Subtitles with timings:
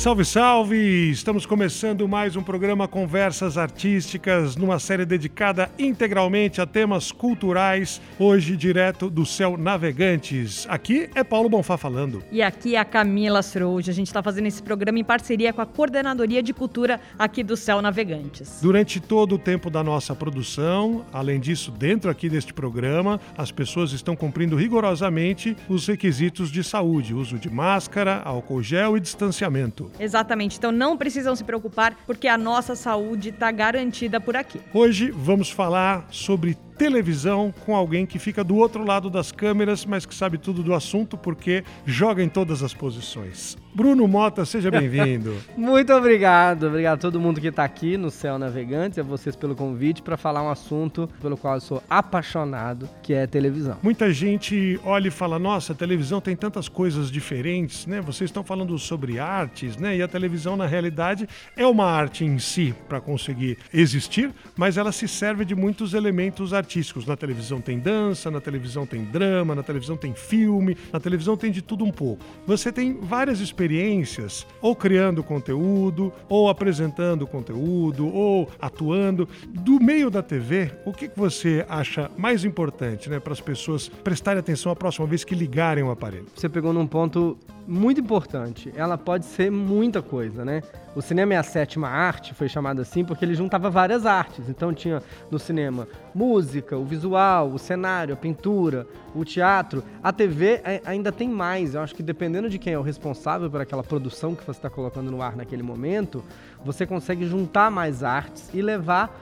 [0.00, 1.10] Salve, salve!
[1.10, 8.56] Estamos começando mais um programa Conversas Artísticas, numa série dedicada integralmente a temas culturais, hoje
[8.56, 10.66] direto do Céu Navegantes.
[10.70, 12.24] Aqui é Paulo Bonfá falando.
[12.32, 13.90] E aqui é a Camila Srouge.
[13.90, 17.54] A gente está fazendo esse programa em parceria com a Coordenadoria de Cultura aqui do
[17.54, 18.58] Céu Navegantes.
[18.62, 23.92] Durante todo o tempo da nossa produção, além disso, dentro aqui deste programa, as pessoas
[23.92, 29.89] estão cumprindo rigorosamente os requisitos de saúde, uso de máscara, álcool gel e distanciamento.
[29.98, 30.58] Exatamente.
[30.58, 34.60] Então não precisam se preocupar, porque a nossa saúde está garantida por aqui.
[34.72, 40.06] Hoje vamos falar sobre televisão com alguém que fica do outro lado das câmeras, mas
[40.06, 43.58] que sabe tudo do assunto porque joga em todas as posições.
[43.74, 45.36] Bruno Mota, seja bem-vindo.
[45.54, 49.54] Muito obrigado, obrigado a todo mundo que está aqui no Céu Navegante, a vocês pelo
[49.54, 53.76] convite para falar um assunto pelo qual eu sou apaixonado, que é televisão.
[53.82, 58.00] Muita gente olha e fala: "Nossa, a televisão tem tantas coisas diferentes, né?
[58.00, 59.96] Vocês estão falando sobre artes, né?
[59.96, 64.92] E a televisão na realidade é uma arte em si para conseguir existir, mas ela
[64.92, 67.06] se serve de muitos elementos artísticos.
[67.06, 71.50] Na televisão tem dança, na televisão tem drama, na televisão tem filme, na televisão tem
[71.50, 72.24] de tudo um pouco.
[72.46, 79.28] Você tem várias experiências, ou criando conteúdo, ou apresentando conteúdo, ou atuando.
[79.48, 84.40] Do meio da TV, o que você acha mais importante né, para as pessoas prestarem
[84.40, 86.26] atenção a próxima vez que ligarem o aparelho?
[86.34, 88.72] Você pegou num ponto muito importante.
[88.74, 90.62] Ela pode ser muita coisa, né?
[90.96, 94.48] O cinema é a sétima arte, foi chamado assim porque ele juntava várias artes.
[94.48, 99.84] Então tinha no cinema música, o visual, o cenário, a pintura, o teatro.
[100.02, 101.74] A TV ainda tem mais.
[101.74, 104.68] Eu acho que dependendo de quem é o responsável por aquela produção que você está
[104.68, 106.24] colocando no ar naquele momento,
[106.64, 109.16] você consegue juntar mais artes e levar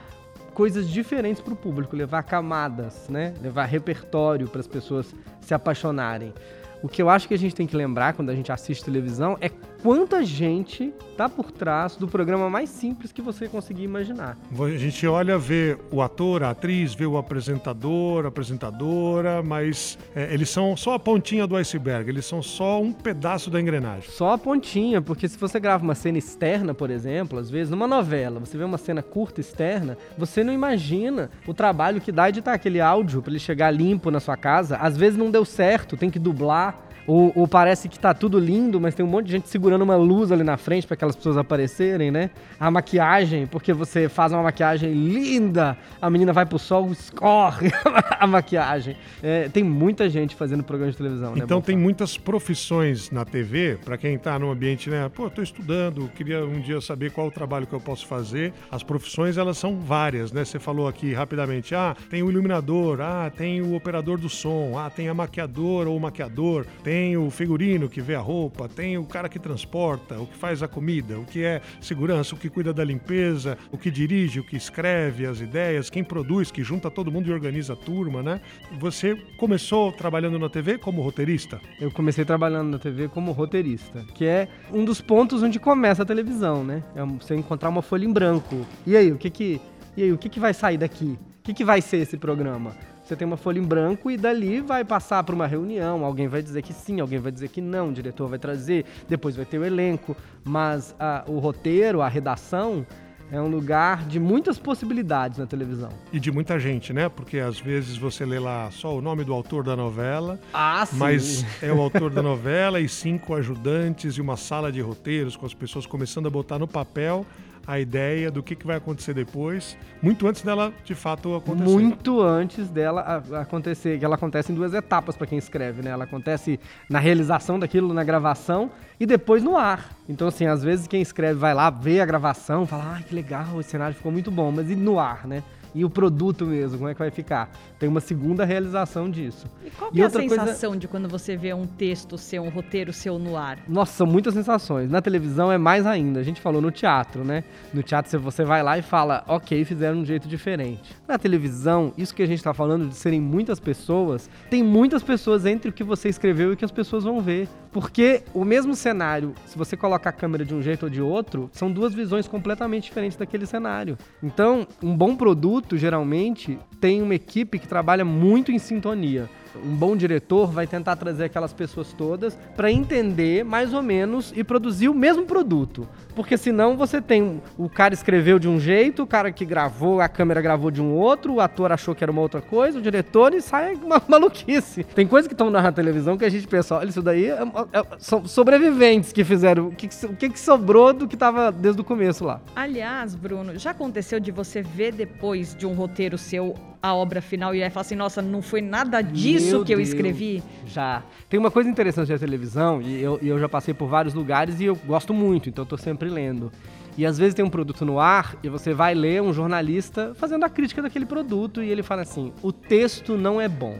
[0.55, 3.35] coisas diferentes para o público, levar camadas, né?
[3.41, 6.33] Levar repertório para as pessoas se apaixonarem.
[6.81, 9.37] O que eu acho que a gente tem que lembrar quando a gente assiste televisão
[9.41, 9.49] é
[9.81, 14.37] quanta gente tá por trás do programa mais simples que você conseguir imaginar.
[14.57, 20.33] A gente olha, vê o ator, a atriz, vê o apresentador, a apresentadora, mas é,
[20.33, 24.09] eles são só a pontinha do iceberg, eles são só um pedaço da engrenagem.
[24.09, 27.87] Só a pontinha, porque se você grava uma cena externa, por exemplo, às vezes numa
[27.87, 32.53] novela, você vê uma cena curta externa, você não imagina o trabalho que dá editar
[32.53, 34.77] aquele áudio para ele chegar limpo na sua casa.
[34.77, 38.79] Às vezes não deu certo, tem que dublar ou, ou, parece que tá tudo lindo,
[38.79, 41.37] mas tem um monte de gente segurando uma luz ali na frente para aquelas pessoas
[41.37, 42.29] aparecerem, né?
[42.59, 47.71] A maquiagem, porque você faz uma maquiagem linda, a menina vai pro sol, escorre
[48.19, 48.95] a maquiagem.
[49.23, 51.41] É, tem muita gente fazendo programa de televisão, né?
[51.43, 55.09] Então tem muitas profissões na TV, para quem tá no ambiente, né?
[55.09, 58.53] Pô, tô estudando, queria um dia saber qual o trabalho que eu posso fazer.
[58.69, 60.45] As profissões, elas são várias, né?
[60.45, 64.91] Você falou aqui rapidamente, ah, tem o iluminador, ah, tem o operador do som, ah,
[64.91, 69.05] tem a maquiadora ou maquiador, tem tem o figurino que vê a roupa, tem o
[69.05, 72.73] cara que transporta, o que faz a comida, o que é segurança, o que cuida
[72.73, 77.09] da limpeza, o que dirige, o que escreve as ideias, quem produz, que junta todo
[77.09, 78.41] mundo e organiza a turma, né?
[78.79, 81.61] Você começou trabalhando na TV como roteirista?
[81.79, 86.05] Eu comecei trabalhando na TV como roteirista, que é um dos pontos onde começa a
[86.05, 86.83] televisão, né?
[86.93, 88.67] É você encontrar uma folha em branco.
[88.85, 89.61] E aí, o que que,
[89.95, 91.17] e aí, o que, que vai sair daqui?
[91.39, 92.75] O que, que vai ser esse programa?
[93.09, 96.05] Você tem uma folha em branco e dali vai passar para uma reunião.
[96.05, 97.89] Alguém vai dizer que sim, alguém vai dizer que não.
[97.89, 100.15] O diretor vai trazer, depois vai ter o elenco.
[100.43, 102.85] Mas a, o roteiro, a redação,
[103.31, 105.89] é um lugar de muitas possibilidades na televisão.
[106.13, 107.09] E de muita gente, né?
[107.09, 110.39] Porque às vezes você lê lá só o nome do autor da novela.
[110.53, 110.95] Ah, sim.
[110.95, 115.47] Mas é o autor da novela e cinco ajudantes e uma sala de roteiros com
[115.47, 117.25] as pessoas começando a botar no papel
[117.65, 121.69] a ideia do que, que vai acontecer depois, muito antes dela de fato acontecer.
[121.69, 125.91] Muito antes dela acontecer, que ela acontece em duas etapas para quem escreve, né?
[125.91, 126.59] Ela acontece
[126.89, 129.95] na realização daquilo, na gravação e depois no ar.
[130.07, 133.55] Então, assim, às vezes quem escreve vai lá, vê a gravação, fala, ah, que legal,
[133.55, 135.43] o cenário ficou muito bom, mas e no ar, né?
[135.73, 137.49] E o produto mesmo, como é que vai ficar?
[137.77, 139.45] Tem uma segunda realização disso.
[139.65, 140.79] E qual e é a sensação coisa...
[140.79, 143.59] de quando você vê um texto seu, um roteiro seu no ar?
[143.67, 144.89] Nossa, são muitas sensações.
[144.89, 146.19] Na televisão é mais ainda.
[146.19, 147.43] A gente falou no teatro, né?
[147.73, 150.95] No teatro você vai lá e fala, ok, fizeram de um jeito diferente.
[151.07, 155.45] Na televisão, isso que a gente está falando de serem muitas pessoas, tem muitas pessoas
[155.45, 157.47] entre o que você escreveu e o que as pessoas vão ver.
[157.71, 161.49] Porque o mesmo cenário, se você coloca a câmera de um jeito ou de outro,
[161.53, 163.97] são duas visões completamente diferentes daquele cenário.
[164.23, 169.29] Então, um bom produto, geralmente, tem uma equipe que trabalha muito em sintonia.
[169.63, 174.43] Um bom diretor vai tentar trazer aquelas pessoas todas para entender mais ou menos e
[174.43, 175.87] produzir o mesmo produto.
[176.15, 180.09] Porque senão você tem o cara escreveu de um jeito, o cara que gravou, a
[180.09, 183.33] câmera gravou de um outro, o ator achou que era uma outra coisa, o diretor
[183.33, 184.83] e sai uma maluquice.
[184.83, 187.85] Tem coisas que estão na televisão que a gente pensa, olha, isso daí é, é,
[187.97, 189.67] são sobreviventes que fizeram.
[189.67, 192.41] O que, que, que sobrou do que estava desde o começo lá?
[192.55, 197.53] Aliás, Bruno, já aconteceu de você ver depois de um roteiro seu a obra final
[197.53, 200.41] e aí falar assim, nossa, não foi nada disso Meu que eu escrevi?
[200.65, 201.03] Já.
[201.27, 204.65] Tem uma coisa interessante da televisão, e eu, eu já passei por vários lugares e
[204.65, 206.51] eu gosto muito, então eu tô sempre lendo.
[206.97, 210.43] E às vezes tem um produto no ar e você vai ler um jornalista fazendo
[210.43, 213.77] a crítica daquele produto e ele fala assim: o texto não é bom.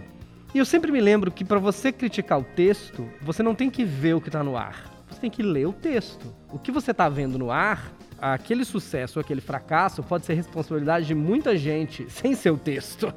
[0.54, 3.84] E eu sempre me lembro que para você criticar o texto, você não tem que
[3.84, 4.90] ver o que está no ar.
[5.10, 6.34] Você tem que ler o texto.
[6.52, 11.06] O que você está vendo no ar aquele sucesso ou aquele fracasso pode ser responsabilidade
[11.06, 13.14] de muita gente sem seu texto.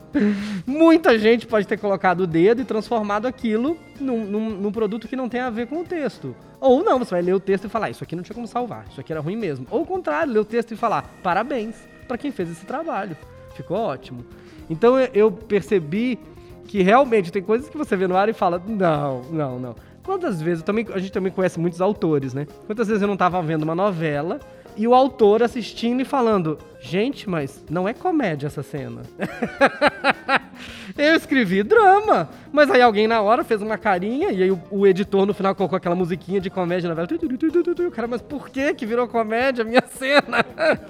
[0.67, 5.17] muita gente pode ter colocado o dedo e transformado aquilo num, num, num, produto que
[5.17, 6.35] não tem a ver com o texto.
[6.61, 8.87] Ou não, você vai ler o texto e falar, isso aqui não tinha como salvar,
[8.91, 9.67] isso aqui era ruim mesmo.
[9.71, 11.77] Ou o contrário, ler o texto e falar, parabéns
[12.07, 13.17] para quem fez esse trabalho.
[13.55, 14.25] Ficou ótimo.
[14.71, 16.19] Então eu percebi
[16.67, 19.77] que realmente tem coisas que você vê no ar e fala, não, não, não.
[20.05, 22.47] Quantas vezes, também, a gente também conhece muitos autores, né?
[22.67, 24.41] Quantas vezes eu não estava vendo uma novela
[24.77, 29.03] e o autor assistindo e falando: Gente, mas não é comédia essa cena.
[30.99, 32.29] eu escrevi drama.
[32.53, 35.55] Mas aí alguém na hora fez uma carinha e aí o, o editor no final
[35.55, 37.91] colocou aquela musiquinha de comédia na novela.
[37.93, 40.45] Cara, mas por que que virou comédia a minha cena?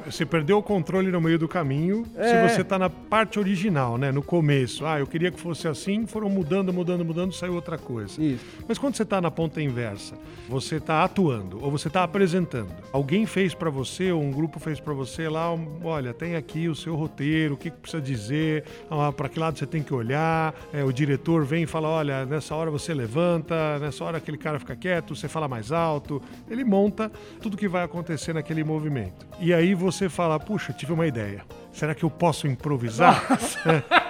[0.06, 2.48] Você perdeu o controle no meio do caminho é.
[2.48, 4.10] se você tá na parte original, né?
[4.10, 4.86] No começo.
[4.86, 8.20] Ah, eu queria que fosse assim, foram mudando, mudando, mudando, saiu outra coisa.
[8.20, 8.44] Isso.
[8.66, 10.14] Mas quando você tá na ponta inversa,
[10.48, 12.72] você tá atuando ou você tá apresentando.
[12.92, 15.52] Alguém fez para você, ou um grupo fez para você lá,
[15.88, 19.66] olha, tem aqui o seu roteiro, o que, precisa dizer, ah, para que lado você
[19.66, 24.04] tem que olhar, é, o diretor vem e fala: olha, nessa hora você levanta, nessa
[24.04, 26.22] hora aquele cara fica quieto, você fala mais alto.
[26.48, 29.26] Ele monta tudo que vai acontecer naquele movimento.
[29.40, 31.44] E aí você fala: puxa, tive uma ideia.
[31.72, 33.38] Será que eu posso improvisar?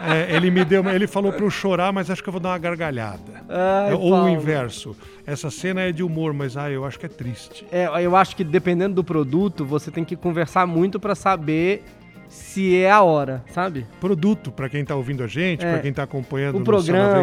[0.05, 2.41] É, é, ele me deu, ele falou para eu chorar, mas acho que eu vou
[2.41, 3.45] dar uma gargalhada.
[3.49, 4.25] Ai, é, Ou Paulo.
[4.25, 4.97] o inverso.
[5.27, 7.65] Essa cena é de humor, mas ah, eu acho que é triste.
[7.71, 11.85] É, eu acho que dependendo do produto, você tem que conversar muito para saber
[12.33, 13.87] se é a hora, sabe?
[14.01, 15.71] Produto, para quem tá ouvindo a gente, é.
[15.71, 17.23] para quem tá acompanhando o programa.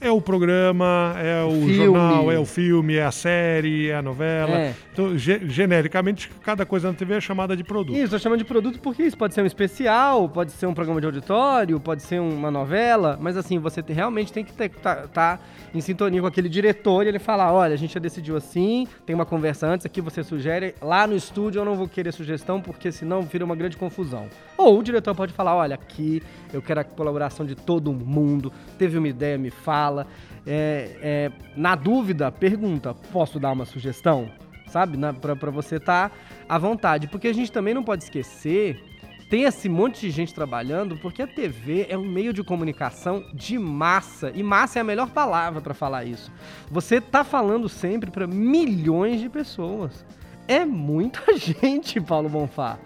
[0.00, 1.74] É o programa, é o filme.
[1.74, 4.50] jornal, é o filme, é a série, é a novela.
[4.50, 4.74] É.
[4.92, 7.96] Então, ge genericamente, cada coisa na TV é chamada de produto.
[7.96, 11.00] Isso, eu chamo de produto porque isso pode ser um especial, pode ser um programa
[11.00, 15.38] de auditório, pode ser uma novela, mas assim, você realmente tem que estar tá, tá
[15.72, 19.14] em sintonia com aquele diretor e ele falar, olha, a gente já decidiu assim, tem
[19.14, 22.90] uma conversa antes, aqui você sugere, lá no estúdio eu não vou querer sugestão porque
[22.90, 24.11] senão vira uma grande confusão.
[24.56, 26.22] Ou o diretor pode falar, olha, aqui
[26.52, 30.06] eu quero a colaboração de todo mundo, teve uma ideia, me fala, fala.
[30.46, 34.30] É, é, na dúvida, pergunta: posso dar uma sugestão?
[34.66, 34.96] Sabe?
[35.20, 36.16] Para você estar tá
[36.48, 37.06] à vontade.
[37.08, 38.82] Porque a gente também não pode esquecer
[39.28, 43.58] tem esse monte de gente trabalhando, porque a TV é um meio de comunicação de
[43.58, 46.30] massa, e massa é a melhor palavra para falar isso.
[46.70, 50.04] Você tá falando sempre para milhões de pessoas.
[50.46, 52.78] É muita gente, Paulo Bonfá.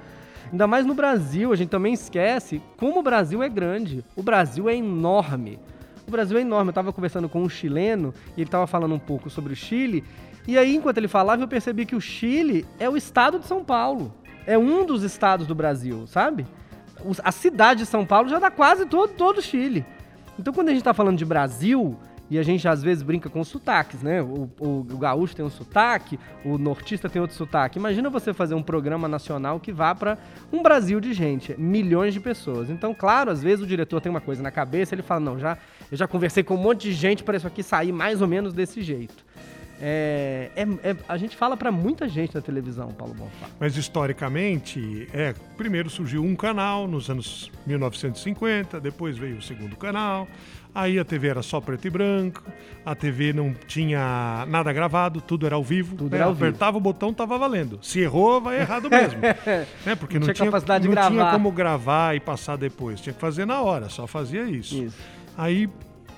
[0.51, 4.05] Ainda mais no Brasil, a gente também esquece como o Brasil é grande.
[4.15, 5.59] O Brasil é enorme.
[6.07, 6.69] O Brasil é enorme.
[6.69, 10.05] Eu estava conversando com um chileno e ele estava falando um pouco sobre o Chile.
[10.47, 13.65] E aí, enquanto ele falava, eu percebi que o Chile é o estado de São
[13.65, 14.15] Paulo.
[14.47, 16.47] É um dos estados do Brasil, sabe?
[17.25, 19.85] A cidade de São Paulo já dá quase todo, todo o Chile.
[20.39, 21.99] Então, quando a gente está falando de Brasil,
[22.31, 24.21] e a gente às vezes brinca com sotaques, né?
[24.23, 27.79] O, o, o, gaúcho tem um sotaque, o nortista tem outro sotaque.
[27.79, 30.19] Imagina você fazer um programa nacional que vá para
[30.53, 32.69] um Brasil de gente, milhões de pessoas.
[32.69, 35.57] Então, claro, às vezes o diretor tem uma coisa na cabeça, ele fala: não, já,
[35.91, 38.53] eu já conversei com um monte de gente para isso aqui sair mais ou menos
[38.53, 39.25] desse jeito.
[39.81, 43.47] É, é, é, a gente fala para muita gente na televisão, Paulo Bonfá.
[43.61, 50.27] Mas historicamente, é, primeiro surgiu um canal nos anos 1950, depois veio o segundo canal,
[50.77, 52.43] aí a TV era só preto e branco,
[52.85, 55.97] a TV não tinha nada gravado, tudo era ao vivo.
[55.97, 56.19] Tudo né?
[56.19, 56.79] era ao Apertava vivo.
[56.79, 57.79] o botão, tava valendo.
[57.83, 59.19] Se errou, vai errado mesmo.
[59.85, 59.95] né?
[59.99, 63.47] Porque não, não tinha, capacidade não tinha como gravar e passar depois, tinha que fazer
[63.47, 64.85] na hora, só fazia isso.
[64.85, 64.99] isso.
[65.37, 65.69] Aí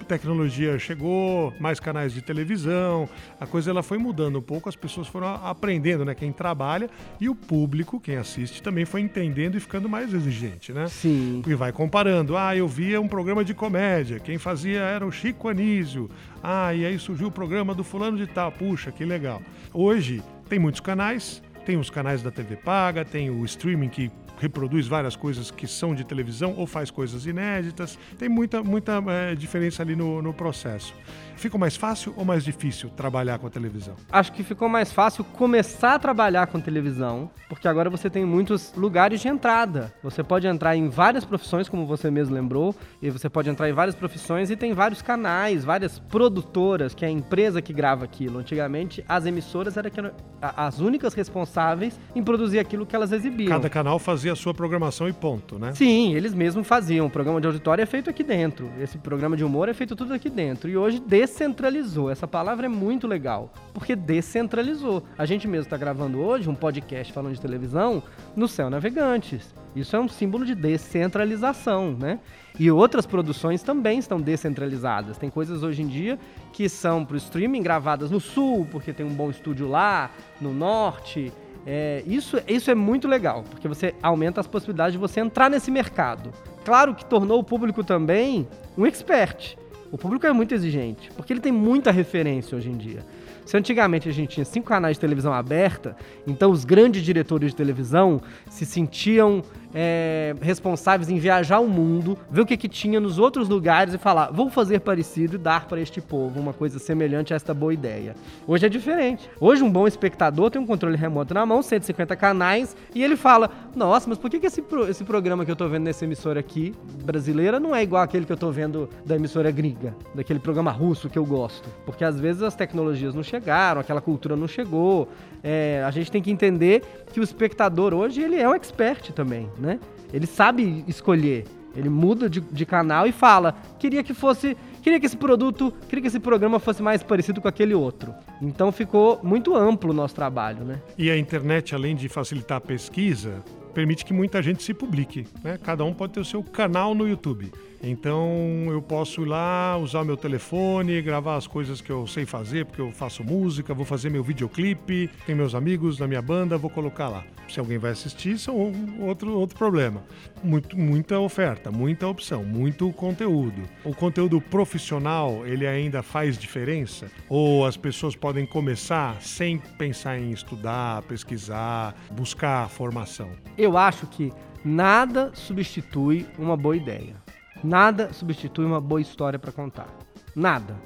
[0.05, 3.09] tecnologia chegou, mais canais de televisão,
[3.41, 6.15] a coisa ela foi mudando um pouco, as pessoas foram aprendendo, né?
[6.15, 6.89] Quem trabalha
[7.21, 10.89] e o público, quem assiste, também foi entendendo e ficando mais exigente, né?
[10.89, 11.43] Sim.
[11.47, 12.37] E vai comparando.
[12.37, 16.11] Ah, eu via um programa de comédia, quem fazia era o Chico Anísio.
[16.43, 18.53] Ah, e aí surgiu o programa do fulano de tal.
[18.53, 19.43] Puxa, que legal.
[19.73, 24.87] Hoje tem muitos canais, tem os canais da TV paga, tem o streaming que reproduz
[24.87, 27.99] várias coisas que são de televisão ou faz coisas inéditas.
[28.19, 30.95] Tem muita, muita é, diferença ali no, no processo.
[31.39, 33.95] Ficou mais fácil ou mais difícil trabalhar com a televisão?
[34.11, 38.75] Acho que ficou mais fácil começar a trabalhar com televisão, porque agora você tem muitos
[38.77, 39.95] lugares de entrada.
[40.03, 43.73] Você pode entrar em várias profissões, como você mesmo lembrou, e você pode entrar em
[43.73, 48.41] várias profissões e tem vários canais, várias produtoras, que é a empresa que grava aquilo.
[48.41, 50.11] Antigamente, as emissoras eram
[50.43, 53.51] as únicas responsáveis em produzir aquilo que elas exibiam.
[53.51, 55.73] Cada canal fazia a sua programação e ponto, né?
[55.75, 57.07] Sim, eles mesmos faziam.
[57.07, 58.71] O programa de auditório é feito aqui dentro.
[58.81, 60.69] Esse programa de humor é feito tudo aqui dentro.
[60.69, 62.11] E hoje, descentralizou.
[62.11, 65.03] Essa palavra é muito legal, porque descentralizou.
[65.17, 68.03] A gente mesmo está gravando hoje um podcast falando de televisão
[68.37, 69.55] no Céu Navegantes.
[69.75, 72.19] Isso é um símbolo de descentralização, né?
[72.59, 75.17] E outras produções também estão descentralizadas.
[75.17, 76.19] Tem coisas hoje em dia
[76.53, 80.53] que são para o streaming gravadas no sul, porque tem um bom estúdio lá, no
[80.53, 81.33] norte.
[81.67, 85.71] É, isso, isso é muito legal, porque você aumenta as possibilidades de você entrar nesse
[85.71, 86.31] mercado.
[86.65, 89.57] Claro que tornou o público também um expert.
[89.91, 93.05] O público é muito exigente, porque ele tem muita referência hoje em dia.
[93.49, 95.97] Se antigamente a gente tinha cinco canais de televisão aberta,
[96.27, 99.43] então os grandes diretores de televisão se sentiam
[99.75, 103.99] é, responsáveis em viajar o mundo, ver o que, que tinha nos outros lugares e
[103.99, 107.73] falar, vou fazer parecido e dar para este povo uma coisa semelhante a esta boa
[107.73, 108.15] ideia.
[108.47, 109.29] Hoje é diferente.
[109.41, 113.51] Hoje um bom espectador tem um controle remoto na mão, 150 canais, e ele fala,
[113.75, 116.41] nossa, mas por que, que esse, pro, esse programa que eu tô vendo nessa emissora
[116.41, 120.71] aqui, brasileira, não é igual aquele que eu tô vendo da emissora gringa, daquele programa
[120.71, 121.69] russo que eu gosto?
[121.85, 125.09] Porque às vezes as tecnologias não chegaram, aquela cultura não chegou,
[125.43, 126.83] é, a gente tem que entender
[127.13, 129.79] que o espectador hoje ele é um expert também, né?
[130.13, 131.45] Ele sabe escolher.
[131.77, 136.03] Ele muda de, de canal e fala: queria que fosse, queria que esse produto, queria
[136.03, 138.15] que esse programa fosse mais parecido com aquele outro.
[138.41, 140.81] Então ficou muito amplo o nosso trabalho, né?
[140.97, 143.43] E a internet, além de facilitar a pesquisa,
[143.75, 145.27] permite que muita gente se publique.
[145.45, 145.59] Né?
[145.63, 147.53] Cada um pode ter o seu canal no YouTube.
[147.83, 152.67] Então eu posso ir lá, usar meu telefone, gravar as coisas que eu sei fazer,
[152.67, 156.71] porque eu faço música, vou fazer meu videoclipe, tem meus amigos na minha banda, vou
[156.71, 157.25] colocar lá.
[157.49, 160.03] Se alguém vai assistir, isso é outro, outro problema.
[160.43, 163.63] Muito, muita oferta, muita opção, muito conteúdo.
[163.85, 167.11] O conteúdo profissional, ele ainda faz diferença?
[167.29, 173.31] Ou as pessoas podem começar sem pensar em estudar, pesquisar, buscar formação?
[173.57, 174.31] Eu acho que
[174.65, 177.28] nada substitui uma boa ideia.
[177.63, 179.89] Nada substitui uma boa história para contar.
[180.35, 180.77] Nada.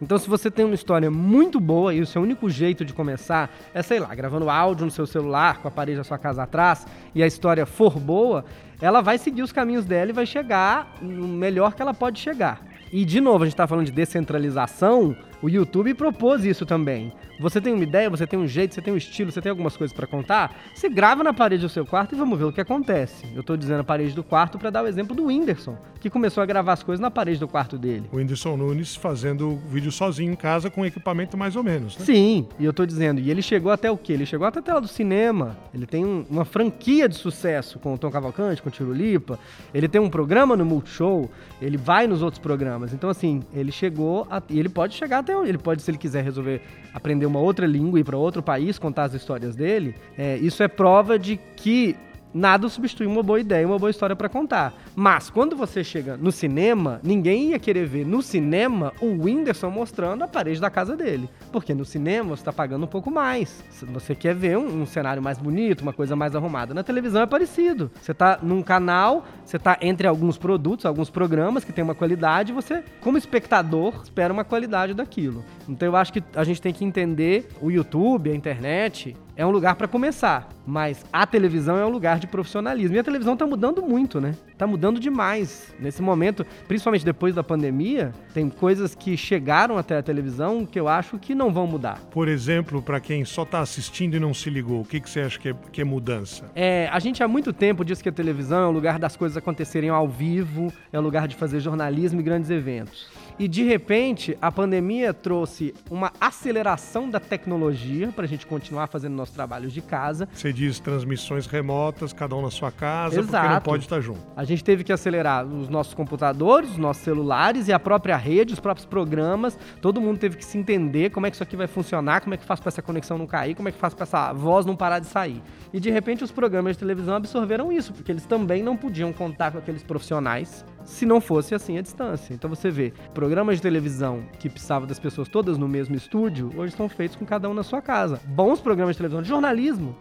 [0.00, 3.50] Então, se você tem uma história muito boa e o seu único jeito de começar
[3.72, 6.86] é, sei lá, gravando áudio no seu celular com a parede da sua casa atrás
[7.14, 8.44] e a história for boa,
[8.80, 12.60] ela vai seguir os caminhos dela e vai chegar no melhor que ela pode chegar.
[12.92, 17.12] E, de novo, a gente está falando de descentralização, o YouTube propôs isso também.
[17.38, 19.76] Você tem uma ideia, você tem um jeito, você tem um estilo, você tem algumas
[19.76, 22.60] coisas para contar, você grava na parede do seu quarto e vamos ver o que
[22.60, 23.26] acontece.
[23.32, 26.42] Eu estou dizendo a parede do quarto para dar o exemplo do Whindersson, que começou
[26.42, 28.08] a gravar as coisas na parede do quarto dele.
[28.12, 32.04] O Whindersson Nunes fazendo vídeo sozinho em casa com equipamento mais ou menos, né?
[32.04, 34.14] Sim, e eu estou dizendo, e ele chegou até o quê?
[34.14, 35.56] Ele chegou até a tela do cinema.
[35.72, 39.38] Ele tem um, uma franquia de sucesso com o Tom Cavalcante, com o Tiro Lipa.
[39.72, 42.92] Ele tem um programa no Multishow, ele vai nos outros programas.
[42.92, 46.22] Então, assim, ele chegou a, e ele pode chegar até ele pode, se ele quiser
[46.22, 46.62] resolver
[46.94, 50.62] aprender uma outra língua e ir para outro país contar as histórias dele, é, isso
[50.62, 51.96] é prova de que
[52.32, 54.74] nada substitui uma boa ideia, uma boa história para contar.
[54.94, 60.22] Mas quando você chega no cinema, ninguém ia querer ver no cinema o Whindersson mostrando
[60.22, 61.28] a parede da casa dele.
[61.52, 63.64] Porque no cinema você está pagando um pouco mais.
[63.92, 66.74] Você quer ver um, um, cenário mais bonito, uma coisa mais arrumada.
[66.74, 67.90] Na televisão é parecido.
[68.00, 72.52] Você está num canal, você está entre alguns produtos, alguns programas que tem uma qualidade,
[72.52, 75.44] você, como espectador, espera uma qualidade daquilo.
[75.68, 79.50] Então eu acho que a gente tem que entender o YouTube, a internet, é um
[79.50, 82.96] lugar para começar, mas a televisão é um lugar de profissionalismo.
[82.96, 84.34] E a televisão está mudando muito, né?
[84.50, 85.74] Está mudando demais.
[85.78, 90.88] Nesse momento, principalmente depois da pandemia, tem coisas que chegaram até a televisão que eu
[90.88, 92.00] acho que não vão mudar.
[92.10, 95.20] Por exemplo, para quem só está assistindo e não se ligou, o que, que você
[95.20, 96.50] acha que é, que é mudança?
[96.54, 99.36] É, a gente há muito tempo diz que a televisão é um lugar das coisas
[99.36, 103.08] acontecerem ao vivo, é um lugar de fazer jornalismo e grandes eventos.
[103.38, 109.14] E de repente, a pandemia trouxe uma aceleração da tecnologia para a gente continuar fazendo
[109.14, 110.26] nossos trabalhos de casa.
[110.32, 113.30] Você diz transmissões remotas, cada um na sua casa, Exato.
[113.30, 114.20] porque não pode estar junto.
[114.34, 118.54] A gente teve que acelerar os nossos computadores, os nossos celulares e a própria rede,
[118.54, 119.58] os próprios programas.
[119.82, 122.38] Todo mundo teve que se entender como é que isso aqui vai funcionar, como é
[122.38, 124.74] que faz para essa conexão não cair, como é que faz para essa voz não
[124.74, 125.42] parar de sair.
[125.74, 129.52] E de repente os programas de televisão absorveram isso, porque eles também não podiam contar
[129.52, 132.32] com aqueles profissionais se não fosse assim a distância.
[132.32, 136.74] Então você vê, programas de televisão que precisavam das pessoas todas no mesmo estúdio, hoje
[136.74, 138.20] são feitos com cada um na sua casa.
[138.24, 139.94] Bons programas de televisão de jornalismo.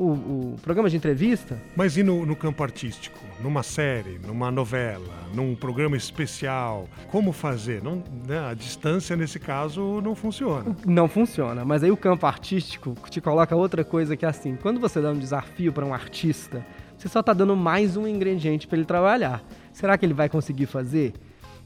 [0.00, 0.12] o,
[0.54, 1.60] o programa de entrevista.
[1.76, 3.18] Mas e no, no campo artístico?
[3.42, 6.88] Numa série, numa novela, num programa especial?
[7.08, 7.82] Como fazer?
[7.82, 10.74] Não, né, a distância, nesse caso, não funciona.
[10.86, 14.80] Não funciona, mas aí o campo artístico te coloca outra coisa que é assim: quando
[14.80, 16.64] você dá um desafio para um artista,
[16.96, 19.42] você só está dando mais um ingrediente para ele trabalhar.
[19.80, 21.14] Será que ele vai conseguir fazer?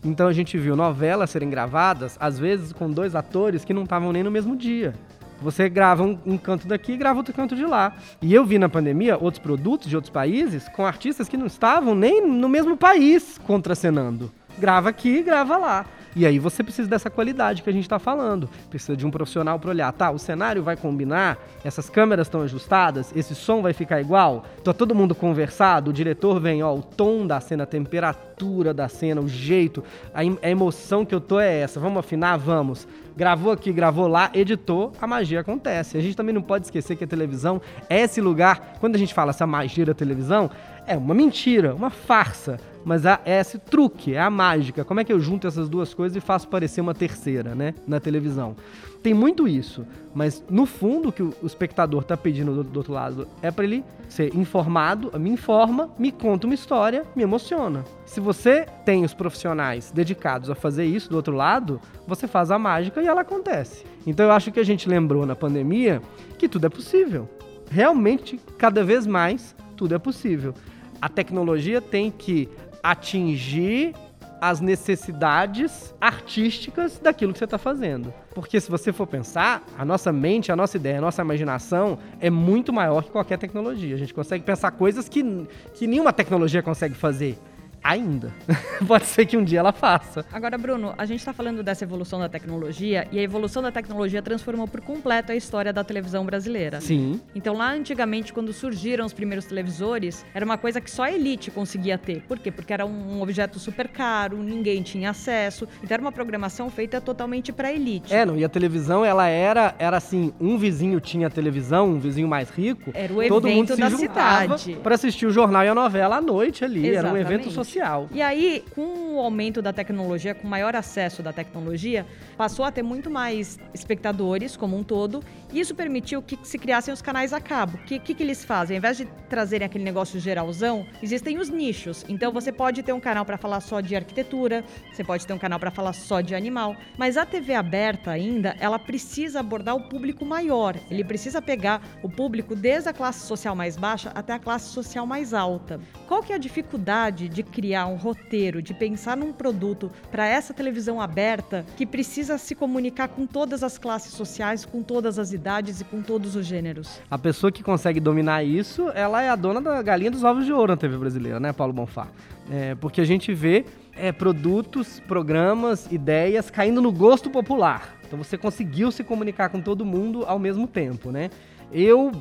[0.05, 4.13] Então a gente viu novelas serem gravadas, às vezes com dois atores que não estavam
[4.13, 4.95] nem no mesmo dia.
[5.43, 7.93] Você grava um, um, canto daqui e grava outro canto de lá.
[8.23, 11.93] E eu vi na pandemia outros produtos de outros países com artistas que não estavam
[11.93, 14.31] nem no mesmo país contracenando.
[14.61, 15.85] Grava aqui, grava lá.
[16.17, 18.49] E aí você precisa dessa qualidade que a gente está falando.
[18.71, 23.13] Precisa de um profissional para olhar, tá, o cenário vai combinar, essas câmeras estão ajustadas,
[23.17, 27.27] esse som vai ficar igual, tá todo mundo conversado, o diretor vem, ó, o tom
[27.27, 29.83] da cena, a temperatura da cena, o jeito,
[30.15, 32.37] a, a emoção que eu tô é essa, vamos afinar?
[32.37, 32.87] Vamos.
[33.17, 35.97] Gravou aqui, gravou lá, editou, a magia acontece.
[35.97, 39.15] A gente também não pode esquecer que a televisão é esse lugar, quando a gente
[39.15, 40.51] fala essa magia da televisão,
[40.87, 44.85] é uma mentira, uma farsa mas é esse truque, é a mágica.
[44.85, 47.99] Como é que eu junto essas duas coisas e faço parecer uma terceira, né, na
[47.99, 48.55] televisão?
[49.03, 52.95] Tem muito isso, mas no fundo o que o espectador está pedindo do, do, outro
[52.95, 57.85] lado é para ele ser informado, me informa, me conta uma história, me emociona.
[58.07, 62.59] Se você tem os profissionais dedicados a fazer isso do outro lado, você faz a
[62.59, 63.85] mágica e ela acontece.
[64.07, 66.01] Então eu acho que a gente lembrou na pandemia
[66.39, 67.29] que tudo é possível.
[67.71, 70.55] Realmente, cada vez mais, tudo é possível.
[71.01, 72.49] A tecnologia tem que
[72.85, 73.95] atingir
[74.39, 78.13] as necessidades artísticas daquilo que você está fazendo.
[78.35, 82.29] Porque se você for pensar, a nossa mente, a nossa ideia, a nossa imaginação é
[82.29, 83.95] muito maior que qualquer tecnologia.
[83.95, 85.25] A gente consegue pensar coisas que,
[85.73, 87.39] que nenhuma tecnologia consegue fazer.
[87.85, 88.33] Ainda.
[88.89, 90.25] Pode ser que um dia ela faça.
[90.33, 94.23] Agora, Bruno, a gente está falando dessa evolução da tecnologia e a evolução da tecnologia
[94.23, 96.81] transformou por completo a história da televisão brasileira.
[96.81, 97.21] Sim.
[97.35, 101.51] Então, lá antigamente, quando surgiram os primeiros televisores, era uma coisa que só a elite
[101.51, 102.23] conseguia ter.
[102.23, 102.51] Por quê?
[102.51, 105.69] Porque era um objeto super caro, ninguém tinha acesso.
[105.83, 108.15] Então, era uma programação feita totalmente para a elite.
[108.15, 112.29] É, não, e a televisão, ela era, era assim: um vizinho tinha televisão, um vizinho
[112.29, 112.93] mais rico.
[112.95, 114.77] Era o todo evento mundo se da cidade.
[114.83, 116.87] Para assistir o jornal e a novela à noite ali.
[116.87, 116.97] Exatamente.
[116.97, 117.74] Era um evento social
[118.13, 122.73] E aí, com o aumento da tecnologia, com o maior acesso da tecnologia, passou a
[122.73, 125.23] ter muito mais espectadores como um todo,
[125.53, 127.77] e isso permitiu que se criassem os canais a cabo.
[127.77, 128.77] O que, que, que eles fazem?
[128.77, 132.05] Ao invés de trazerem aquele negócio geralzão, existem os nichos.
[132.09, 135.39] Então você pode ter um canal para falar só de arquitetura, você pode ter um
[135.39, 139.89] canal para falar só de animal, mas a TV aberta ainda, ela precisa abordar o
[139.89, 140.77] público maior.
[140.91, 145.07] Ele precisa pegar o público desde a classe social mais baixa até a classe social
[145.07, 145.81] mais alta.
[146.07, 150.27] Qual que é a dificuldade de criar criar um roteiro, de pensar num produto para
[150.27, 155.33] essa televisão aberta que precisa se comunicar com todas as classes sociais, com todas as
[155.33, 157.01] idades e com todos os gêneros.
[157.11, 160.53] A pessoa que consegue dominar isso, ela é a dona da galinha dos ovos de
[160.53, 162.09] ouro na TV brasileira, né, Paulo Bonfá?
[162.51, 167.97] É, porque a gente vê é, produtos, programas, ideias caindo no gosto popular.
[168.07, 171.31] Então você conseguiu se comunicar com todo mundo ao mesmo tempo, né?
[171.73, 172.13] Eu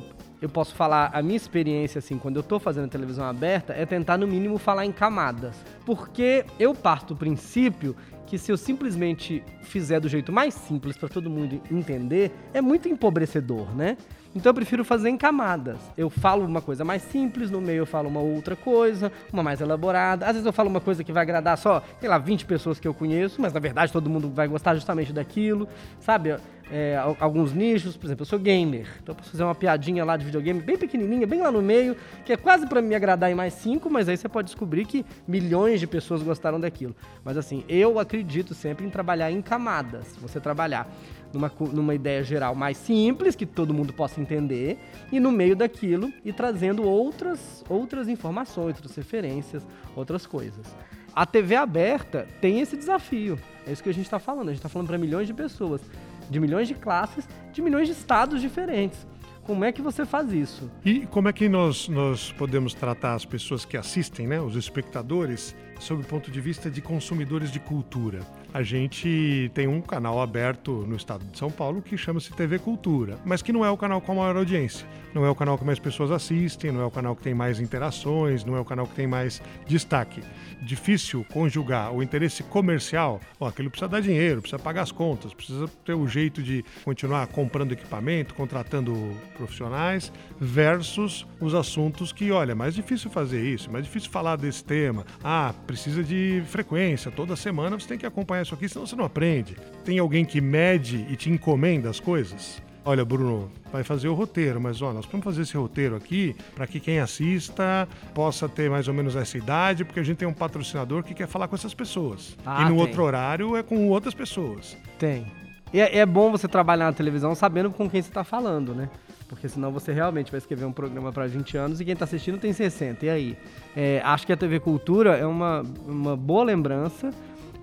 [0.44, 4.18] eu posso falar a minha experiência assim, quando eu tô fazendo televisão aberta, é tentar
[4.18, 5.56] no mínimo falar em camadas.
[5.86, 11.08] Porque eu parto do princípio que se eu simplesmente fizer do jeito mais simples para
[11.08, 13.96] todo mundo entender, é muito empobrecedor, né?
[14.34, 15.78] Então eu prefiro fazer em camadas.
[15.96, 19.60] Eu falo uma coisa mais simples, no meio eu falo uma outra coisa, uma mais
[19.60, 20.26] elaborada.
[20.26, 22.88] Às vezes eu falo uma coisa que vai agradar só, sei lá, 20 pessoas que
[22.88, 25.68] eu conheço, mas na verdade todo mundo vai gostar justamente daquilo,
[26.00, 26.36] sabe?
[26.70, 30.16] É, alguns nichos, por exemplo, eu sou gamer, então eu posso fazer uma piadinha lá
[30.16, 31.94] de videogame bem pequenininha, bem lá no meio,
[32.24, 35.04] que é quase para me agradar em mais cinco, mas aí você pode descobrir que
[35.28, 36.96] milhões de pessoas gostaram daquilo.
[37.22, 40.16] Mas assim, eu acredito sempre em trabalhar em camadas.
[40.22, 40.88] Você trabalhar
[41.34, 44.78] numa, numa ideia geral mais simples, que todo mundo possa entender,
[45.12, 50.74] e no meio daquilo e trazendo outras, outras informações, outras referências, outras coisas.
[51.14, 53.38] A TV aberta tem esse desafio.
[53.66, 54.48] É isso que a gente está falando.
[54.48, 55.80] A gente está falando para milhões de pessoas,
[56.28, 59.06] de milhões de classes, de milhões de estados diferentes.
[59.44, 60.70] Como é que você faz isso?
[60.84, 65.54] E como é que nós, nós podemos tratar as pessoas que assistem, né, os espectadores,
[65.78, 68.20] sob o ponto de vista de consumidores de cultura?
[68.52, 73.18] A gente tem um canal aberto no estado de São Paulo que chama-se TV Cultura,
[73.24, 74.86] mas que não é o canal com a maior audiência.
[75.12, 77.60] Não é o canal que mais pessoas assistem, não é o canal que tem mais
[77.60, 80.22] interações, não é o canal que tem mais destaque.
[80.60, 85.68] Difícil conjugar o interesse comercial, ó, aquilo precisa dar dinheiro, precisa pagar as contas, precisa
[85.84, 88.92] ter o um jeito de continuar comprando equipamento, contratando
[89.36, 94.36] profissionais, versus os assuntos que, olha, é mais difícil fazer isso, é mais difícil falar
[94.36, 95.06] desse tema.
[95.22, 99.04] Ah, precisa de frequência, toda semana você tem que acompanhar isso aqui, senão você não
[99.04, 99.56] aprende.
[99.84, 102.62] Tem alguém que mede e te encomenda as coisas?
[102.86, 106.66] Olha, Bruno, vai fazer o roteiro, mas ó, nós vamos fazer esse roteiro aqui para
[106.66, 110.34] que quem assista possa ter mais ou menos essa idade, porque a gente tem um
[110.34, 112.36] patrocinador que quer falar com essas pessoas.
[112.44, 112.80] Ah, e no tem.
[112.80, 114.76] outro horário é com outras pessoas.
[114.98, 115.26] Tem.
[115.72, 118.90] E é, é bom você trabalhar na televisão sabendo com quem você está falando, né?
[119.34, 122.38] Porque senão você realmente vai escrever um programa para 20 anos e quem está assistindo
[122.38, 123.04] tem 60.
[123.04, 123.38] E aí?
[123.76, 127.10] É, acho que a TV Cultura é uma, uma boa lembrança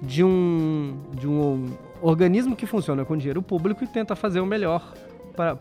[0.01, 1.69] de um, de um
[2.01, 4.93] organismo que funciona com dinheiro público e tenta fazer o melhor
[5.36, 5.56] para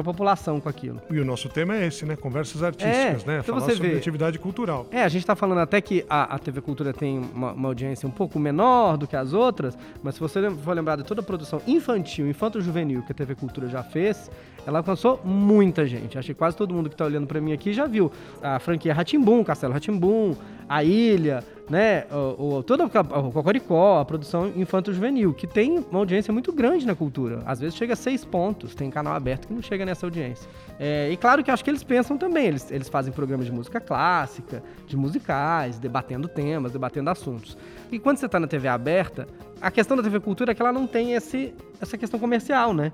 [0.00, 1.00] a população com aquilo.
[1.10, 2.16] E o nosso tema é esse, né?
[2.16, 3.38] Conversas artísticas, É, né?
[3.42, 3.96] então Falar você sobre vê.
[3.98, 4.86] atividade cultural.
[4.90, 8.06] É, a gente tá falando até que a, a TV Cultura tem uma, uma audiência
[8.08, 11.24] um pouco menor do que as outras, mas se você for lembrar de toda a
[11.24, 14.30] produção infantil, infanto-juvenil que a TV Cultura já fez,
[14.66, 16.18] ela alcançou muita gente.
[16.18, 18.10] Acho que quase todo mundo que tá olhando pra mim aqui já viu
[18.42, 20.34] a franquia Ratimbum, Castelo Ratimbum,
[20.68, 25.98] a Ilha, né, o, o, toda a, o Cocoricó, a produção infanto-juvenil, que tem uma
[25.98, 27.42] audiência muito grande na cultura.
[27.44, 30.48] Às vezes chega a seis pontos, tem canal aberto que não chega nessa audiência.
[30.78, 33.80] É, e claro que acho que eles pensam também, eles, eles fazem programas de música
[33.80, 37.56] clássica, de musicais, debatendo temas, debatendo assuntos.
[37.90, 39.26] E quando você está na TV aberta,
[39.60, 42.92] a questão da TV Cultura é que ela não tem esse, essa questão comercial, né?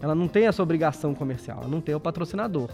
[0.00, 2.68] Ela não tem essa obrigação comercial, ela não tem o patrocinador.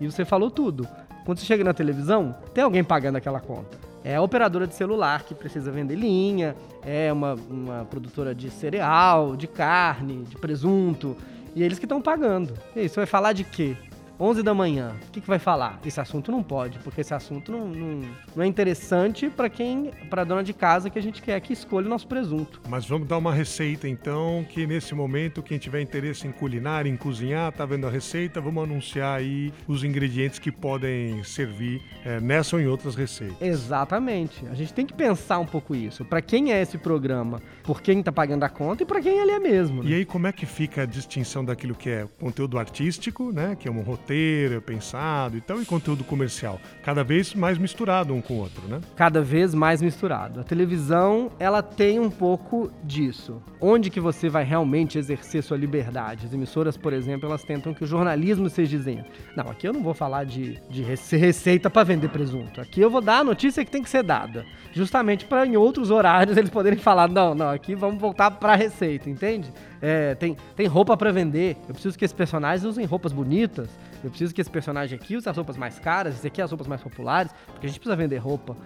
[0.00, 0.88] E você falou tudo.
[1.24, 3.78] Quando você chega na televisão, tem alguém pagando aquela conta.
[4.02, 9.36] É a operadora de celular que precisa vender linha, é uma, uma produtora de cereal,
[9.36, 11.16] de carne, de presunto,
[11.54, 12.54] e eles que estão pagando.
[12.74, 13.76] E aí, você vai falar de quê?
[14.20, 15.80] 11 da manhã, o que, que vai falar?
[15.84, 18.00] Esse assunto não pode, porque esse assunto não, não,
[18.36, 21.86] não é interessante para quem, para dona de casa que a gente quer que escolha
[21.86, 22.60] o nosso presunto.
[22.68, 26.96] Mas vamos dar uma receita então, que nesse momento, quem tiver interesse em culinária, em
[26.96, 32.56] cozinhar, tá vendo a receita, vamos anunciar aí os ingredientes que podem servir eh, nessa
[32.56, 33.40] ou em outras receitas.
[33.40, 34.44] Exatamente.
[34.50, 36.04] A gente tem que pensar um pouco isso.
[36.04, 37.40] Para quem é esse programa?
[37.62, 39.82] Por quem tá pagando a conta e para quem ele é mesmo.
[39.82, 39.90] né?
[39.90, 43.56] E aí, como é que fica a distinção daquilo que é conteúdo artístico, né?
[43.58, 46.60] Que é um roteiro, é pensado e tal, e conteúdo comercial?
[46.82, 48.80] Cada vez mais misturado um com o outro, né?
[48.96, 50.40] cada vez mais misturado.
[50.40, 53.42] A televisão, ela tem um pouco disso.
[53.60, 56.26] Onde que você vai realmente exercer sua liberdade?
[56.26, 59.10] As emissoras, por exemplo, elas tentam que o jornalismo seja isento.
[59.36, 62.60] Não, aqui eu não vou falar de, de rece- receita para vender presunto.
[62.60, 64.44] Aqui eu vou dar a notícia que tem que ser dada.
[64.72, 69.08] Justamente para em outros horários eles poderem falar, não, não, aqui vamos voltar para receita,
[69.10, 69.52] entende?
[69.82, 71.56] É, tem, tem roupa para vender.
[71.68, 73.68] Eu preciso que esses personagens usem roupas bonitas.
[74.02, 76.66] Eu preciso que esse personagem aqui use as roupas mais caras, esse aqui as roupas
[76.66, 78.56] mais populares, porque a gente precisa vender roupa.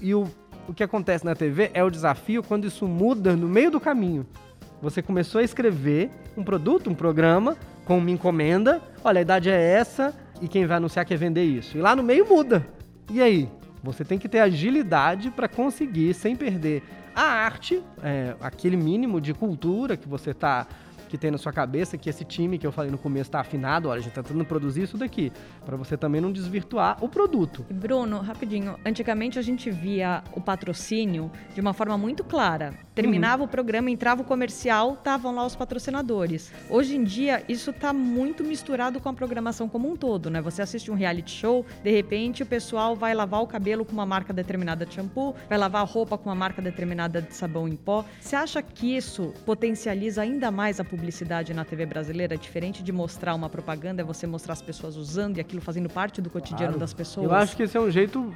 [0.00, 0.26] E o,
[0.68, 4.26] o que acontece na TV é o desafio quando isso muda no meio do caminho.
[4.80, 8.80] Você começou a escrever um produto, um programa, com uma encomenda.
[9.02, 11.76] Olha, a idade é essa e quem vai anunciar quer vender isso.
[11.76, 12.66] E lá no meio muda.
[13.10, 13.48] E aí?
[13.82, 16.82] Você tem que ter agilidade para conseguir, sem perder
[17.18, 20.68] a arte, é, aquele mínimo de cultura que você tá
[21.08, 23.88] que tem na sua cabeça, que esse time que eu falei no começo está afinado,
[23.88, 25.32] olha, a gente está tentando produzir isso daqui,
[25.64, 27.64] para você também não desvirtuar o produto.
[27.70, 28.78] Bruno, rapidinho.
[28.84, 32.74] Antigamente a gente via o patrocínio de uma forma muito clara.
[32.94, 36.52] Terminava o programa, entrava o comercial, estavam lá os patrocinadores.
[36.68, 40.40] Hoje em dia, isso está muito misturado com a programação como um todo, né?
[40.42, 44.06] Você assiste um reality show, de repente o pessoal vai lavar o cabelo com uma
[44.06, 47.76] marca determinada de shampoo, vai lavar a roupa com uma marca determinada de sabão em
[47.76, 48.04] pó.
[48.20, 50.97] Você acha que isso potencializa ainda mais a publicidade
[51.54, 52.36] na TV brasileira?
[52.36, 56.20] Diferente de mostrar uma propaganda, é você mostrar as pessoas usando e aquilo fazendo parte
[56.20, 56.78] do cotidiano Claro.
[56.80, 57.26] das pessoas?
[57.26, 58.32] Eu acho que esse é um jeito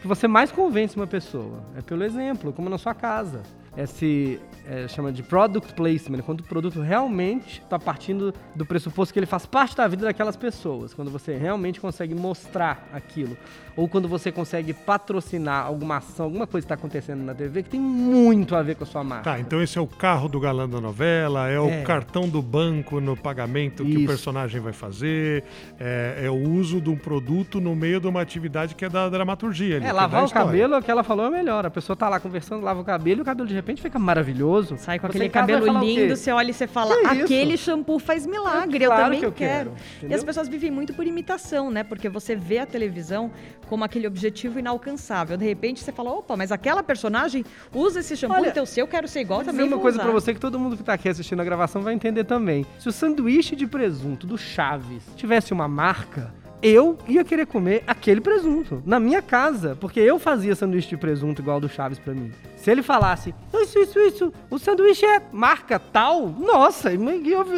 [0.00, 1.62] que você mais convence uma pessoa.
[1.76, 3.42] É pelo exemplo, como na sua casa.
[3.78, 9.20] Esse é, chama de product placement, quando o produto realmente está partindo do pressuposto que
[9.20, 10.92] ele faz parte da vida daquelas pessoas.
[10.92, 13.36] Quando você realmente consegue mostrar aquilo.
[13.76, 17.70] Ou quando você consegue patrocinar alguma ação, alguma coisa que está acontecendo na TV que
[17.70, 19.22] tem muito a ver com a sua marca.
[19.30, 21.60] Tá, então esse é o carro do galã da novela, é, É.
[21.60, 24.06] o cartão do banco no pagamento que o Isso.
[24.08, 25.44] personagem vai fazer,
[25.78, 29.08] é, é o uso de um produto no meio de uma atividade que é da
[29.08, 29.76] dramaturgia.
[29.76, 31.64] ali, É, da lavar o cabelo, é o que ela falou é melhor.
[31.64, 34.76] A pessoa tá lá conversando, lava o cabelo e o cabelo de repente fica maravilhoso.
[34.78, 37.24] Sai com Você aquele cabelo lindo, você olha e você fala, isso?
[37.24, 39.72] aquele shampoo faz milagre, eu Claro também que eu quero.
[40.00, 41.82] quero, E as pessoas vivem muito por imitação, né?
[41.84, 43.30] Porque você vê a televisão
[43.68, 45.36] como aquele objetivo inalcançável.
[45.36, 48.86] De repente você fala, opa, mas aquela personagem usa esse shampoo, Olha, então se eu
[48.86, 51.08] quero ser igual, também uma vou coisa pra você que todo mundo que tá aqui
[51.08, 52.64] assistindo a gravação vai entender também.
[52.78, 58.20] Se o sanduíche de presunto do Chaves tivesse uma marca, eu ia querer comer aquele
[58.20, 62.32] presunto na minha casa, porque eu fazia sanduíche de presunto igual do Chaves pra mim.
[62.56, 66.90] Se ele falasse, isso, isso, isso, o sanduíche é marca tal, nossa,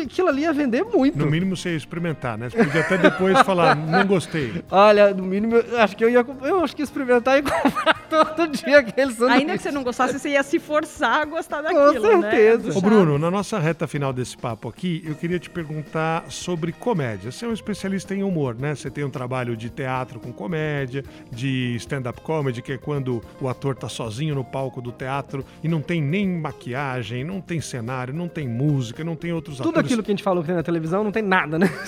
[0.03, 1.19] aquilo ali ia vender muito.
[1.19, 2.51] No mínimo você ia experimentar, né?
[2.51, 4.63] Você podia até depois falar, não gostei.
[4.71, 8.00] Olha, no mínimo, eu acho que eu ia, eu acho que experimentar e comprar.
[8.37, 9.41] todo dia aquele sanduíche.
[9.41, 12.31] Ainda que você não gostasse, você ia se forçar a gostar daquilo, né?
[12.31, 12.71] certeza.
[12.73, 16.73] Do Ô Bruno, na nossa reta final desse papo aqui, eu queria te perguntar sobre
[16.73, 17.31] comédia.
[17.31, 18.75] Você é um especialista em humor, né?
[18.75, 23.49] Você tem um trabalho de teatro com comédia, de stand-up comedy, que é quando o
[23.49, 28.13] ator tá sozinho no palco do teatro e não tem nem maquiagem, não tem cenário,
[28.15, 29.87] não tem música, não tem outros Tudo atores.
[29.87, 31.71] aquilo que a gente falou que tem na televisão não tem nada, né?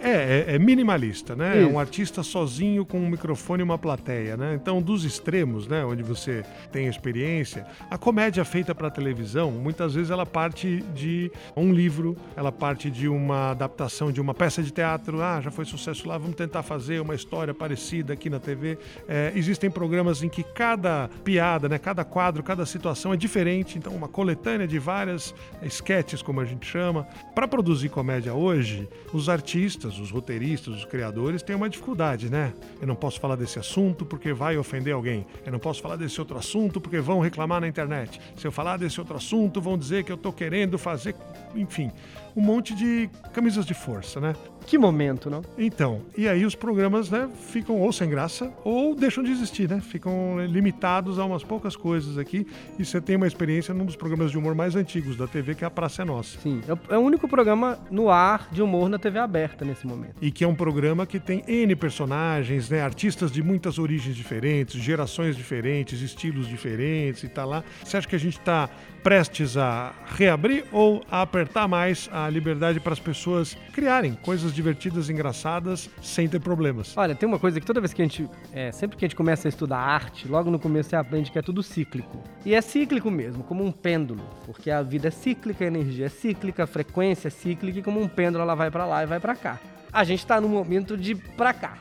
[0.00, 1.58] É, é, é minimalista, né?
[1.58, 1.70] É Isso.
[1.70, 4.54] um artista sozinho com um microfone e uma plateia, né?
[4.54, 10.10] Então, dos extremos, né, onde você tem experiência, a comédia feita para televisão, muitas vezes
[10.10, 15.22] ela parte de um livro, ela parte de uma adaptação de uma peça de teatro.
[15.22, 18.78] Ah, já foi sucesso lá, vamos tentar fazer uma história parecida aqui na TV.
[19.08, 23.78] É, existem programas em que cada piada, né, cada quadro, cada situação é diferente.
[23.78, 27.06] Então, uma coletânea de várias sketches, como a gente chama.
[27.34, 32.52] Para produzir comédia hoje, os artistas, os roteiristas, os criadores têm uma dificuldade, né?
[32.80, 35.26] Eu não posso falar desse assunto porque vai ofender alguém.
[35.44, 38.20] Eu não posso falar desse outro assunto porque vão reclamar na internet.
[38.36, 41.16] Se eu falar desse outro assunto, vão dizer que eu tô querendo fazer,
[41.54, 41.90] enfim,
[42.36, 44.34] um monte de camisas de força, né?
[44.66, 45.42] Que momento, não?
[45.56, 49.80] Então, e aí os programas, né, ficam ou sem graça ou deixam de existir, né?
[49.80, 52.46] Ficam limitados a umas poucas coisas aqui.
[52.78, 55.64] E você tem uma experiência num dos programas de humor mais antigos da TV, que
[55.64, 56.38] é a Praça é Nossa.
[56.40, 60.16] Sim, é o- é único programa no ar de humor na TV aberta nesse momento.
[60.20, 62.82] E que é um programa que tem N personagens, né?
[62.82, 67.62] Artistas de muitas origens diferentes, gerações diferentes, estilos diferentes e tá lá.
[67.84, 68.68] Você acha que a gente tá
[69.06, 75.08] prestes a reabrir ou a apertar mais a liberdade para as pessoas criarem coisas divertidas,
[75.08, 76.92] engraçadas, sem ter problemas?
[76.96, 78.28] Olha, tem uma coisa que toda vez que a gente.
[78.52, 81.38] é, sempre que a gente começa a estudar arte, logo no começo você aprende que
[81.38, 82.20] é tudo cíclico.
[82.44, 84.28] E é cíclico mesmo, como um pêndulo.
[84.44, 88.00] Porque a vida é cíclica, a energia é cíclica, a frequência é cíclica, e como
[88.00, 89.60] um pêndulo ela vai pra lá e vai pra cá.
[89.96, 91.78] A gente tá no momento de pra cá.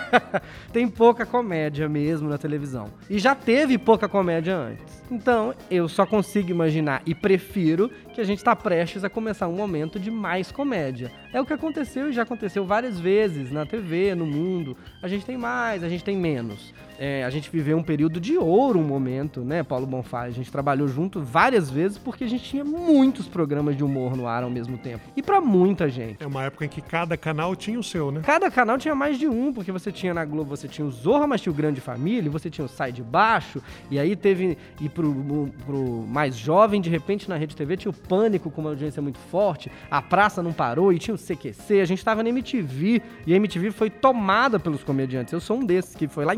[0.70, 2.90] tem pouca comédia mesmo na televisão.
[3.08, 5.02] E já teve pouca comédia antes.
[5.10, 9.54] Então, eu só consigo imaginar e prefiro que a gente está prestes a começar um
[9.54, 11.10] momento de mais comédia.
[11.32, 14.76] É o que aconteceu e já aconteceu várias vezes na TV, no mundo.
[15.02, 16.74] A gente tem mais, a gente tem menos.
[16.98, 20.22] É, a gente viveu um período de ouro, um momento, né, Paulo Bonfá?
[20.22, 24.26] A gente trabalhou junto várias vezes porque a gente tinha muitos programas de humor no
[24.26, 25.04] ar ao mesmo tempo.
[25.16, 26.20] E pra muita gente.
[26.20, 28.20] É uma época em que cada canal tinha o seu, né?
[28.24, 31.26] Cada canal tinha mais de um, porque você tinha na Globo, você tinha o Zorra,
[31.26, 34.88] mas tinha o Grande Família, você tinha o Sai de Baixo, e aí teve, e
[34.88, 39.00] pro, pro mais jovem, de repente na Rede TV tinha o Pânico com uma audiência
[39.00, 43.00] muito forte, a Praça não parou, e tinha o CQC, a gente tava na MTV,
[43.26, 46.34] e a MTV foi tomada pelos comediantes, eu sou um desses, que foi lá,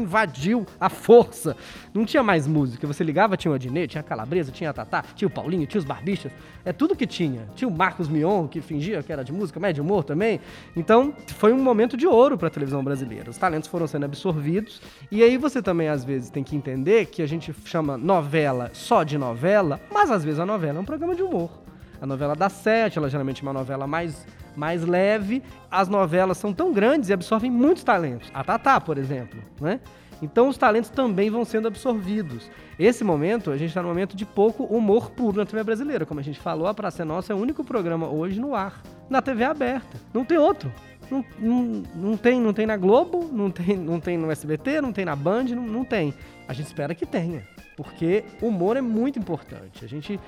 [0.78, 1.56] a força,
[1.92, 5.04] não tinha mais música, você ligava, tinha o Adnet, tinha a Calabresa, tinha a Tatá,
[5.14, 6.32] tinha o Paulinho, tinha os Barbichas,
[6.64, 9.82] é tudo que tinha, tinha o Marcos Mion, que fingia que era de música, médio
[9.82, 10.40] humor também,
[10.76, 13.30] então foi um momento de ouro para a televisão brasileira.
[13.30, 14.80] Os talentos foram sendo absorvidos.
[15.10, 19.02] E aí você também, às vezes, tem que entender que a gente chama novela só
[19.02, 21.50] de novela, mas às vezes a novela é um programa de humor.
[22.00, 25.42] A novela dá sete, ela geralmente é uma novela mais, mais leve.
[25.70, 28.30] As novelas são tão grandes e absorvem muitos talentos.
[28.32, 29.80] A Tatá, por exemplo, né?
[30.22, 32.50] Então os talentos também vão sendo absorvidos.
[32.78, 36.06] Esse momento, a gente está no momento de pouco humor puro na TV brasileira.
[36.06, 38.82] Como a gente falou, a Praça é Nossa é o único programa hoje no ar,
[39.08, 39.98] na TV aberta.
[40.12, 40.72] Não tem outro.
[41.10, 44.92] Não, não, não tem, não tem na Globo, não tem, não tem no SBT, não
[44.92, 46.14] tem na Band, não, não tem.
[46.46, 47.42] A gente espera que tenha,
[47.76, 49.84] porque humor é muito importante.
[49.84, 50.20] A gente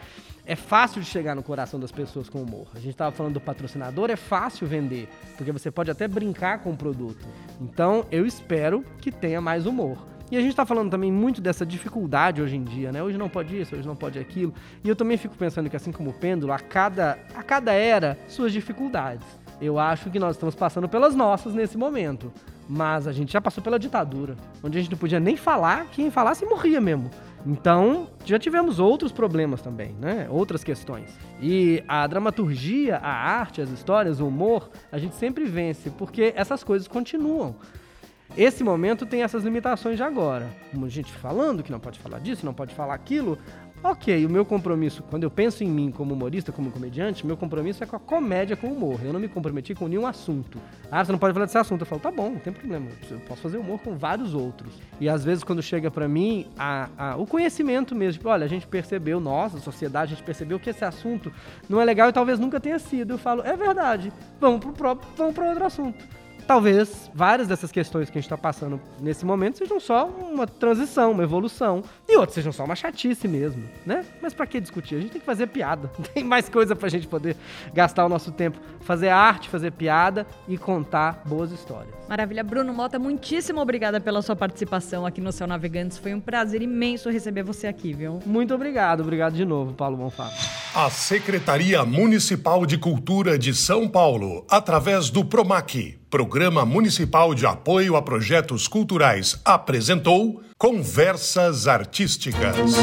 [0.44, 2.66] é fácil de chegar no coração das pessoas com humor.
[2.74, 6.70] A gente estava falando do patrocinador, é fácil vender, porque você pode até brincar com
[6.70, 7.24] o produto.
[7.60, 9.98] Então, eu espero que tenha mais humor.
[10.30, 13.02] E a gente tá falando também muito dessa dificuldade hoje em dia, né?
[13.02, 14.54] Hoje não pode isso, hoje não pode aquilo.
[14.82, 18.18] E eu também fico pensando que assim como o pêndulo, a cada, a cada era,
[18.28, 19.26] suas dificuldades.
[19.60, 22.32] Eu acho que nós estamos passando pelas nossas nesse momento.
[22.66, 26.10] Mas a gente já passou pela ditadura, onde a gente não podia nem falar, quem
[26.10, 27.10] falasse morria mesmo.
[27.44, 30.28] Então, já tivemos outros problemas também, né?
[30.30, 31.10] Outras questões.
[31.40, 36.62] E a dramaturgia, a arte, as histórias, o humor, a gente sempre vence, porque essas
[36.62, 37.56] coisas continuam.
[38.36, 40.48] Esse momento tem essas limitações de agora.
[40.70, 43.36] Como a gente falando que não pode falar disso, não pode falar aquilo.
[43.84, 47.82] Ok, o meu compromisso, quando eu penso em mim como humorista, como comediante, meu compromisso
[47.82, 49.00] é com a comédia com o humor.
[49.02, 50.58] Eu não me comprometi com nenhum assunto.
[50.88, 51.80] Ah, você não pode falar desse assunto.
[51.82, 52.86] Eu falo, tá bom, não tem problema.
[53.10, 54.72] Eu posso fazer humor com vários outros.
[55.00, 58.48] E às vezes, quando chega pra mim, a, a- o conhecimento mesmo, tipo, olha, a
[58.48, 61.32] gente percebeu, nós, a sociedade, a gente percebeu que esse assunto
[61.68, 63.14] não é legal e talvez nunca tenha sido.
[63.14, 66.21] Eu falo, é verdade, vamos próprio, vamos para outro assunto.
[66.46, 71.12] Talvez várias dessas questões que a gente está passando nesse momento sejam só uma transição,
[71.12, 74.04] uma evolução, e outras sejam só uma chatice mesmo, né?
[74.20, 74.96] Mas para que discutir?
[74.96, 75.90] A gente tem que fazer piada.
[76.12, 77.36] Tem mais coisa para a gente poder
[77.72, 81.94] gastar o nosso tempo, fazer arte, fazer piada e contar boas histórias.
[82.08, 82.44] Maravilha.
[82.44, 85.96] Bruno Mota, muitíssimo obrigada pela sua participação aqui no Céu Navegantes.
[85.96, 88.20] Foi um prazer imenso receber você aqui, viu?
[88.26, 89.00] Muito obrigado.
[89.00, 90.30] Obrigado de novo, Paulo Bonfá.
[90.74, 97.96] A Secretaria Municipal de Cultura de São Paulo, através do PROMAC, Programa Municipal de Apoio
[97.96, 102.76] a Projetos Culturais, apresentou Conversas Artísticas.